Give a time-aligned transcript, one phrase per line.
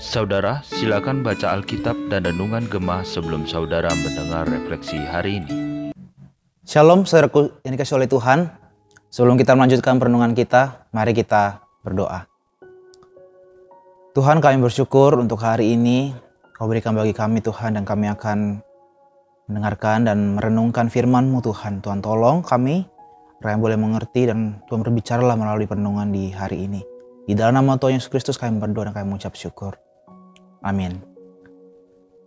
[0.00, 5.52] Saudara, silakan baca Alkitab dan Renungan Gemah sebelum saudara mendengar refleksi hari ini.
[6.64, 8.52] Shalom saudaraku yang dikasih oleh Tuhan.
[9.10, 12.30] Sebelum kita melanjutkan perenungan kita, mari kita berdoa.
[14.14, 16.14] Tuhan kami bersyukur untuk hari ini
[16.60, 18.60] Kau berikan bagi kami Tuhan dan kami akan
[19.48, 21.80] mendengarkan dan merenungkan firman-Mu Tuhan.
[21.80, 22.84] Tuhan tolong kami,
[23.40, 26.84] supaya boleh mengerti dan Tuhan berbicaralah melalui perenungan di hari ini.
[27.24, 29.80] Di dalam nama Tuhan Yesus Kristus kami berdoa dan kami mengucap syukur.
[30.60, 31.00] Amin.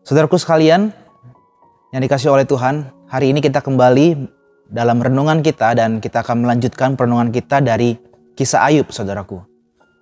[0.02, 0.89] Saudaraku sekalian
[1.94, 4.26] yang dikasih oleh Tuhan, hari ini kita kembali
[4.73, 7.94] dalam renungan kita dan kita akan melanjutkan perenungan kita dari
[8.34, 9.38] kisah Ayub, saudaraku.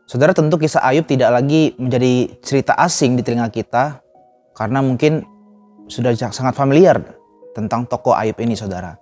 [0.08, 4.00] Saudara tentu kisah Ayub tidak lagi menjadi cerita asing di telinga kita
[4.56, 5.28] karena mungkin
[5.92, 7.04] sudah sangat familiar
[7.52, 8.96] tentang tokoh Ayub ini, saudara.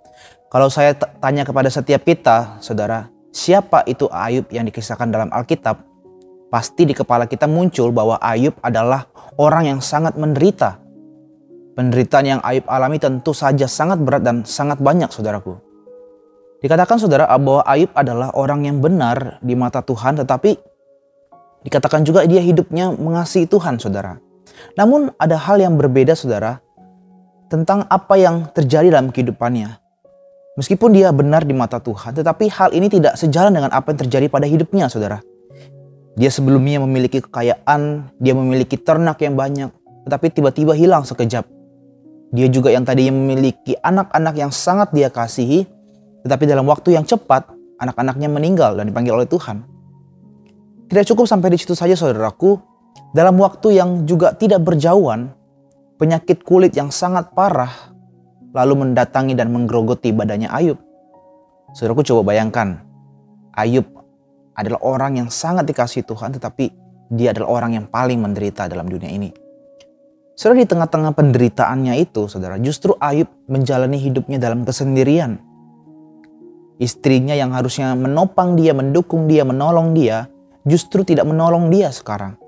[0.50, 5.78] Kalau saya tanya kepada setiap kita, saudara, siapa itu Ayub yang dikisahkan dalam Alkitab?
[6.50, 9.06] Pasti di kepala kita muncul bahwa Ayub adalah
[9.38, 10.90] orang yang sangat menderita
[11.80, 15.56] Penderitaan yang Ayub alami tentu saja sangat berat dan sangat banyak saudaraku.
[16.60, 20.60] Dikatakan saudara bahwa Ayub adalah orang yang benar di mata Tuhan tetapi
[21.64, 24.20] dikatakan juga dia hidupnya mengasihi Tuhan saudara.
[24.76, 26.60] Namun ada hal yang berbeda saudara
[27.48, 29.79] tentang apa yang terjadi dalam kehidupannya.
[30.60, 34.28] Meskipun dia benar di mata Tuhan tetapi hal ini tidak sejalan dengan apa yang terjadi
[34.28, 35.24] pada hidupnya saudara.
[36.20, 39.72] Dia sebelumnya memiliki kekayaan, dia memiliki ternak yang banyak,
[40.04, 41.48] tetapi tiba-tiba hilang sekejap
[42.30, 45.66] dia juga yang tadinya memiliki anak-anak yang sangat dia kasihi,
[46.22, 47.50] tetapi dalam waktu yang cepat
[47.82, 49.66] anak-anaknya meninggal dan dipanggil oleh Tuhan.
[50.86, 52.54] Tidak cukup sampai di situ saja saudaraku,
[53.10, 55.34] dalam waktu yang juga tidak berjauhan,
[55.98, 57.89] penyakit kulit yang sangat parah
[58.50, 60.78] lalu mendatangi dan menggerogoti badannya Ayub.
[61.74, 62.82] Saudaraku coba bayangkan,
[63.54, 63.86] Ayub
[64.58, 66.70] adalah orang yang sangat dikasih Tuhan tetapi
[67.10, 69.30] dia adalah orang yang paling menderita dalam dunia ini.
[70.38, 75.36] Saudara di tengah-tengah penderitaannya itu, saudara, justru Ayub menjalani hidupnya dalam kesendirian.
[76.80, 80.32] Istrinya yang harusnya menopang dia, mendukung dia, menolong dia,
[80.64, 82.40] justru tidak menolong dia sekarang.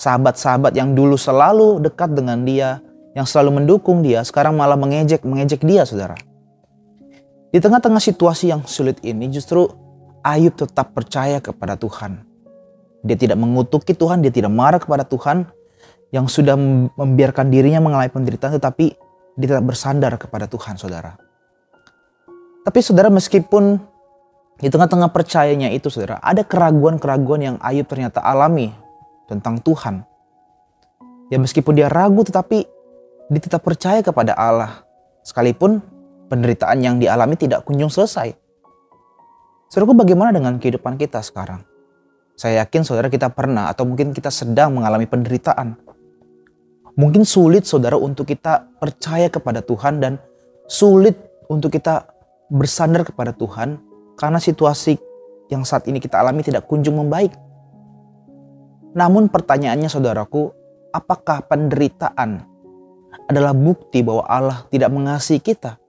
[0.00, 2.80] Sahabat-sahabat yang dulu selalu dekat dengan dia,
[3.16, 6.20] yang selalu mendukung dia, sekarang malah mengejek, mengejek dia, saudara.
[7.48, 9.64] Di tengah-tengah situasi yang sulit ini, justru
[10.20, 12.20] Ayub tetap percaya kepada Tuhan.
[13.00, 15.48] Dia tidak mengutuki Tuhan, dia tidak marah kepada Tuhan,
[16.12, 16.54] yang sudah
[16.92, 18.86] membiarkan dirinya mengalami penderitaan tetapi
[19.40, 21.16] dia tetap bersandar kepada Tuhan saudara.
[22.68, 23.78] Tapi saudara meskipun
[24.58, 28.74] di tengah-tengah percayanya itu saudara ada keraguan-keraguan yang Ayub ternyata alami
[29.30, 30.02] tentang Tuhan.
[31.30, 32.75] Ya meskipun dia ragu tetapi
[33.26, 34.86] dia tetap percaya kepada Allah.
[35.26, 35.82] Sekalipun
[36.30, 38.34] penderitaan yang dialami tidak kunjung selesai.
[39.66, 41.66] Saudaraku bagaimana dengan kehidupan kita sekarang?
[42.38, 45.74] Saya yakin saudara kita pernah atau mungkin kita sedang mengalami penderitaan.
[46.94, 50.22] Mungkin sulit saudara untuk kita percaya kepada Tuhan dan
[50.70, 51.18] sulit
[51.50, 52.06] untuk kita
[52.46, 53.82] bersandar kepada Tuhan
[54.14, 54.96] karena situasi
[55.50, 57.34] yang saat ini kita alami tidak kunjung membaik.
[58.96, 60.48] Namun pertanyaannya saudaraku,
[60.94, 62.55] apakah penderitaan
[63.24, 65.80] adalah bukti bahwa Allah tidak mengasihi kita?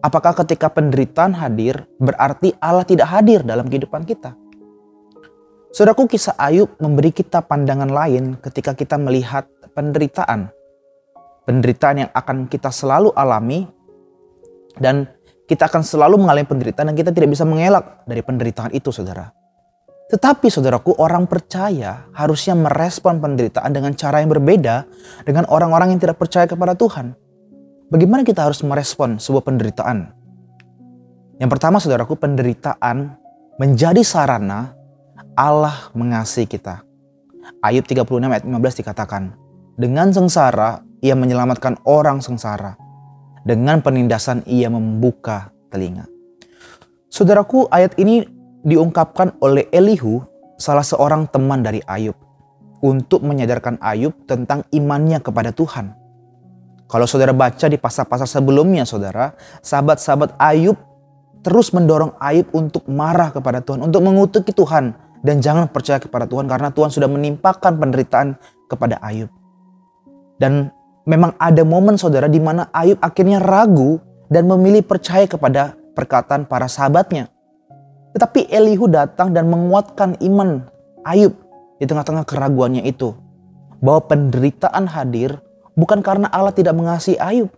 [0.00, 4.32] Apakah ketika penderitaan hadir berarti Allah tidak hadir dalam kehidupan kita?
[5.70, 9.46] Saudaraku kisah Ayub memberi kita pandangan lain ketika kita melihat
[9.76, 10.50] penderitaan.
[11.46, 13.68] Penderitaan yang akan kita selalu alami
[14.80, 15.06] dan
[15.46, 19.39] kita akan selalu mengalami penderitaan dan kita tidak bisa mengelak dari penderitaan itu saudara.
[20.10, 24.82] Tetapi saudaraku orang percaya harusnya merespon penderitaan dengan cara yang berbeda
[25.22, 27.14] dengan orang-orang yang tidak percaya kepada Tuhan.
[27.94, 30.10] Bagaimana kita harus merespon sebuah penderitaan?
[31.38, 33.14] Yang pertama saudaraku penderitaan
[33.62, 34.74] menjadi sarana
[35.38, 36.82] Allah mengasihi kita.
[37.62, 39.22] Ayub 36 ayat 15 dikatakan,
[39.80, 42.76] dengan sengsara, ia menyelamatkan orang sengsara.
[43.46, 46.04] Dengan penindasan, ia membuka telinga.
[47.08, 48.28] Saudaraku, ayat ini
[48.64, 50.20] diungkapkan oleh Elihu,
[50.60, 52.16] salah seorang teman dari Ayub,
[52.84, 55.96] untuk menyadarkan Ayub tentang imannya kepada Tuhan.
[56.90, 60.74] Kalau saudara baca di pasal-pasal sebelumnya, saudara, sahabat-sahabat Ayub
[61.40, 66.48] terus mendorong Ayub untuk marah kepada Tuhan, untuk mengutuki Tuhan, dan jangan percaya kepada Tuhan
[66.48, 68.36] karena Tuhan sudah menimpakan penderitaan
[68.68, 69.28] kepada Ayub.
[70.40, 70.72] Dan
[71.04, 74.00] memang ada momen saudara di mana Ayub akhirnya ragu
[74.32, 77.28] dan memilih percaya kepada perkataan para sahabatnya.
[78.16, 80.66] Tetapi Elihu datang dan menguatkan iman
[81.06, 81.32] Ayub
[81.78, 83.14] di tengah-tengah keraguannya itu.
[83.80, 85.40] Bahwa penderitaan hadir
[85.78, 87.48] bukan karena Allah tidak mengasihi Ayub.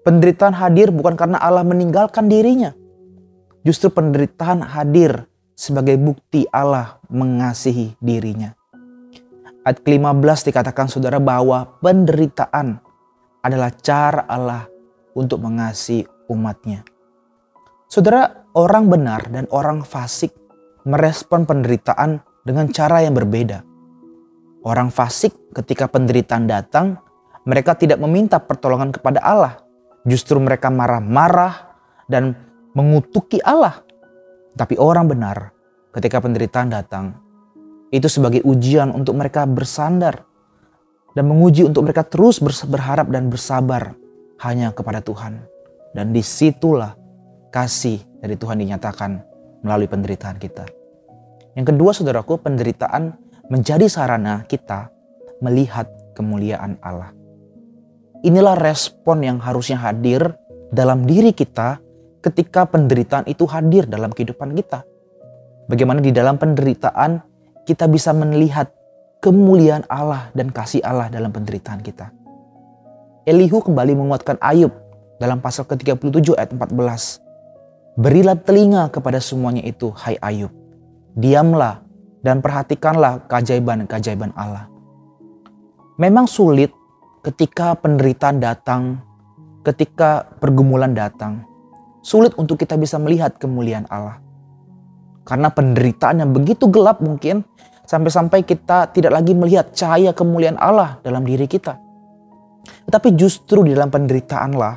[0.00, 2.72] Penderitaan hadir bukan karena Allah meninggalkan dirinya.
[3.60, 8.56] Justru penderitaan hadir sebagai bukti Allah mengasihi dirinya.
[9.60, 12.80] Ayat ke-15 dikatakan saudara bahwa penderitaan
[13.44, 14.64] adalah cara Allah
[15.12, 16.80] untuk mengasihi umatnya.
[17.90, 20.30] Saudara, orang benar dan orang fasik
[20.86, 23.66] merespon penderitaan dengan cara yang berbeda.
[24.62, 27.02] Orang fasik ketika penderitaan datang,
[27.42, 29.58] mereka tidak meminta pertolongan kepada Allah.
[30.06, 31.74] Justru mereka marah-marah
[32.06, 32.38] dan
[32.78, 33.82] mengutuki Allah.
[34.54, 35.50] Tapi orang benar
[35.90, 37.18] ketika penderitaan datang,
[37.90, 40.22] itu sebagai ujian untuk mereka bersandar
[41.18, 42.38] dan menguji untuk mereka terus
[42.70, 43.98] berharap dan bersabar
[44.46, 45.42] hanya kepada Tuhan.
[45.90, 46.99] Dan di situlah
[47.50, 49.20] kasih dari Tuhan dinyatakan
[49.66, 50.64] melalui penderitaan kita.
[51.58, 53.18] Yang kedua saudaraku, penderitaan
[53.50, 54.88] menjadi sarana kita
[55.42, 57.10] melihat kemuliaan Allah.
[58.22, 60.36] Inilah respon yang harusnya hadir
[60.70, 61.82] dalam diri kita
[62.22, 64.86] ketika penderitaan itu hadir dalam kehidupan kita.
[65.66, 67.24] Bagaimana di dalam penderitaan
[67.64, 68.70] kita bisa melihat
[69.24, 72.12] kemuliaan Allah dan kasih Allah dalam penderitaan kita.
[73.28, 74.72] Elihu kembali menguatkan Ayub
[75.20, 77.29] dalam pasal ke-37 ayat 14.
[77.98, 80.52] Berilah telinga kepada semuanya itu, hai Ayub.
[81.18, 81.82] Diamlah
[82.22, 84.70] dan perhatikanlah keajaiban-keajaiban Allah.
[85.98, 86.70] Memang sulit
[87.26, 89.02] ketika penderitaan datang,
[89.66, 91.42] ketika pergumulan datang,
[92.00, 94.22] sulit untuk kita bisa melihat kemuliaan Allah.
[95.26, 97.42] Karena penderitaan yang begitu gelap mungkin
[97.90, 101.74] sampai-sampai kita tidak lagi melihat cahaya kemuliaan Allah dalam diri kita.
[102.86, 104.74] Tetapi justru di dalam penderitaanlah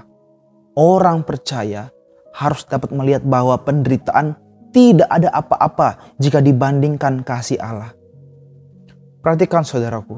[0.81, 1.92] orang percaya
[2.33, 4.35] harus dapat melihat bahwa penderitaan
[4.73, 7.93] tidak ada apa-apa jika dibandingkan kasih Allah.
[9.21, 10.17] Perhatikan saudaraku,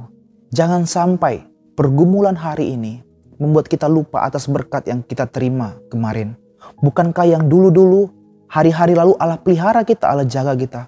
[0.49, 1.43] jangan sampai
[1.75, 3.03] pergumulan hari ini
[3.35, 6.39] membuat kita lupa atas berkat yang kita terima kemarin.
[6.79, 8.09] Bukankah yang dulu-dulu
[8.47, 10.87] hari-hari lalu Allah pelihara kita, Allah jaga kita.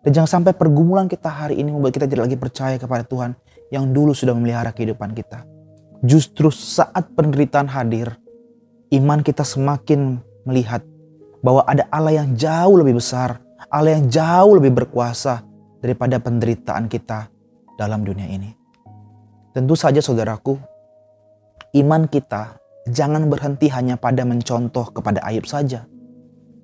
[0.00, 3.36] Dan jangan sampai pergumulan kita hari ini membuat kita tidak lagi percaya kepada Tuhan
[3.68, 5.44] yang dulu sudah memelihara kehidupan kita.
[6.00, 8.16] Justru saat penderitaan hadir,
[8.96, 10.84] iman kita semakin melihat
[11.40, 13.40] bahwa ada Allah yang jauh lebih besar,
[13.72, 15.44] Allah yang jauh lebih berkuasa
[15.80, 17.32] daripada penderitaan kita
[17.80, 18.52] dalam dunia ini.
[19.56, 20.54] Tentu saja saudaraku,
[21.80, 25.88] iman kita jangan berhenti hanya pada mencontoh kepada Ayub saja.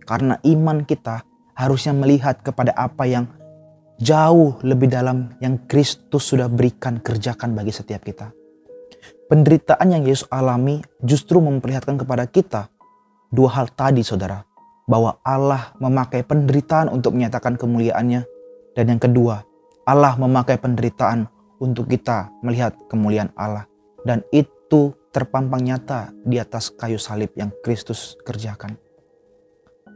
[0.06, 1.26] Karena iman kita
[1.58, 3.26] harusnya melihat kepada apa yang
[3.98, 8.30] jauh lebih dalam yang Kristus sudah berikan kerjakan bagi setiap kita.
[9.26, 12.70] Penderitaan yang Yesus alami justru memperlihatkan kepada kita
[13.30, 14.46] dua hal tadi saudara
[14.86, 18.22] bahwa Allah memakai penderitaan untuk menyatakan kemuliaannya.
[18.78, 19.42] Dan yang kedua,
[19.82, 21.26] Allah memakai penderitaan
[21.58, 23.66] untuk kita melihat kemuliaan Allah.
[24.06, 28.78] Dan itu terpampang nyata di atas kayu salib yang Kristus kerjakan.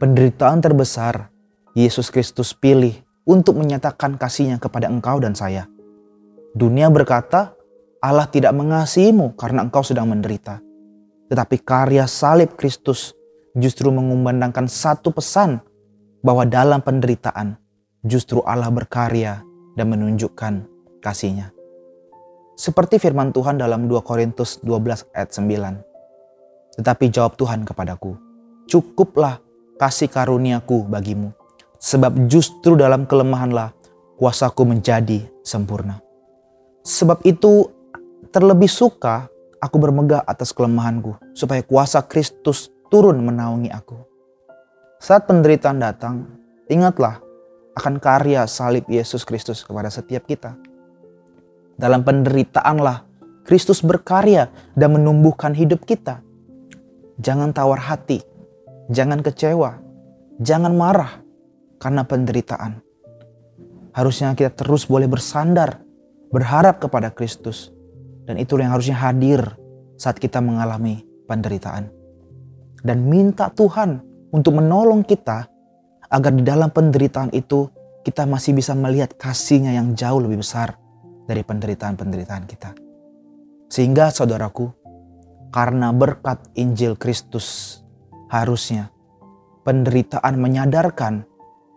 [0.01, 1.29] Penderitaan terbesar
[1.77, 2.97] Yesus Kristus pilih
[3.29, 5.69] untuk menyatakan kasihnya kepada engkau dan saya.
[6.57, 7.55] Dunia berkata,
[8.01, 10.59] Allah tidak mengasihimu karena engkau sedang menderita.
[11.29, 13.13] Tetapi karya salib Kristus
[13.59, 15.59] justru mengumandangkan satu pesan
[16.23, 17.57] bahwa dalam penderitaan
[18.05, 19.43] justru Allah berkarya
[19.75, 20.67] dan menunjukkan
[21.01, 21.53] kasihnya.
[22.61, 26.77] Seperti firman Tuhan dalam 2 Korintus 12 ayat 9.
[26.77, 28.21] Tetapi jawab Tuhan kepadaku,
[28.69, 29.41] cukuplah
[29.81, 31.33] kasih karuniaku bagimu,
[31.81, 33.73] sebab justru dalam kelemahanlah
[34.21, 36.05] kuasaku menjadi sempurna.
[36.85, 37.73] Sebab itu
[38.29, 43.97] terlebih suka aku bermegah atas kelemahanku, supaya kuasa Kristus turun menaungi aku.
[45.01, 46.27] Saat penderitaan datang,
[46.69, 47.23] ingatlah
[47.79, 50.59] akan karya salib Yesus Kristus kepada setiap kita.
[51.81, 53.09] Dalam penderitaanlah
[53.47, 56.21] Kristus berkarya dan menumbuhkan hidup kita.
[57.17, 58.21] Jangan tawar hati,
[58.93, 59.81] jangan kecewa,
[60.43, 61.25] jangan marah
[61.81, 62.85] karena penderitaan.
[63.97, 65.81] Harusnya kita terus boleh bersandar,
[66.29, 67.73] berharap kepada Kristus.
[68.29, 69.57] Dan itu yang harusnya hadir
[69.97, 72.00] saat kita mengalami penderitaan
[72.85, 75.47] dan minta Tuhan untuk menolong kita
[76.11, 77.71] agar di dalam penderitaan itu
[78.03, 80.75] kita masih bisa melihat kasihnya yang jauh lebih besar
[81.29, 82.75] dari penderitaan-penderitaan kita.
[83.71, 84.73] Sehingga saudaraku,
[85.55, 87.79] karena berkat Injil Kristus
[88.33, 88.91] harusnya
[89.63, 91.23] penderitaan menyadarkan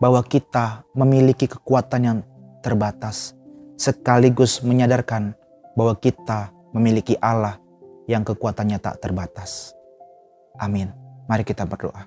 [0.02, 2.18] bahwa kita memiliki kekuatan yang
[2.64, 3.38] terbatas
[3.74, 5.34] sekaligus menyadarkan
[5.74, 7.58] bahwa kita memiliki Allah
[8.06, 9.74] yang kekuatannya tak terbatas.
[10.62, 10.90] Amin.
[11.26, 12.06] Mari kita berdoa.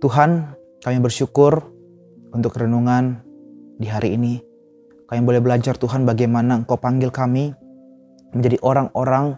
[0.00, 1.60] Tuhan, kami bersyukur
[2.30, 3.20] untuk renungan
[3.76, 4.40] di hari ini.
[5.10, 7.50] Kami boleh belajar Tuhan bagaimana Engkau panggil kami
[8.30, 9.34] menjadi orang-orang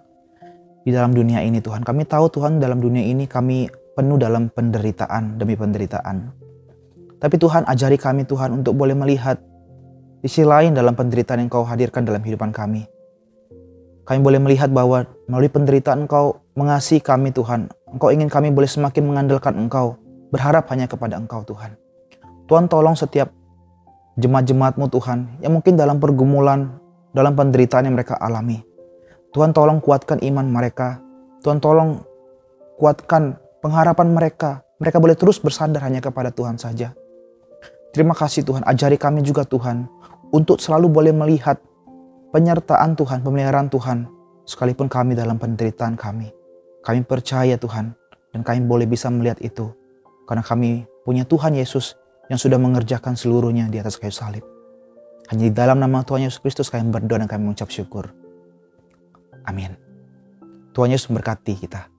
[0.85, 1.81] di dalam dunia ini Tuhan.
[1.81, 6.29] Kami tahu Tuhan dalam dunia ini kami penuh dalam penderitaan demi penderitaan.
[7.17, 9.41] Tapi Tuhan ajari kami Tuhan untuk boleh melihat
[10.21, 12.92] sisi lain dalam penderitaan yang Engkau hadirkan dalam kehidupan kami.
[14.03, 17.71] Kami boleh melihat bahwa melalui penderitaan Engkau mengasihi kami Tuhan.
[17.87, 19.95] Engkau ingin kami boleh semakin mengandalkan Engkau,
[20.35, 21.79] berharap hanya kepada Engkau Tuhan.
[22.51, 23.31] Tuhan tolong setiap
[24.19, 26.83] jemaat-jemaatmu Tuhan yang mungkin dalam pergumulan,
[27.15, 28.61] dalam penderitaan yang mereka alami.
[29.33, 31.01] Tuhan tolong kuatkan iman mereka.
[31.41, 32.03] Tuhan tolong
[32.77, 34.67] kuatkan pengharapan mereka.
[34.83, 36.93] Mereka boleh terus bersandar hanya kepada Tuhan saja.
[37.95, 39.85] Terima kasih Tuhan, ajari kami juga Tuhan
[40.33, 41.61] untuk selalu boleh melihat
[42.33, 44.09] penyertaan Tuhan, pemeliharaan Tuhan,
[44.49, 46.33] sekalipun kami dalam penderitaan kami.
[46.83, 47.95] Kami percaya Tuhan,
[48.33, 49.71] dan kami boleh bisa melihat itu.
[50.27, 51.95] Karena kami punya Tuhan Yesus
[52.33, 54.43] yang sudah mengerjakan seluruhnya di atas kayu salib.
[55.29, 58.11] Hanya di dalam nama Tuhan Yesus Kristus kami berdoa dan kami mengucap syukur.
[59.45, 59.77] Amin.
[60.73, 61.92] Tuhan Yesus memberkati kita.